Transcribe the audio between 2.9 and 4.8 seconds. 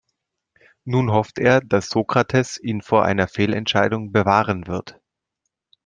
einer Fehlentscheidung bewahren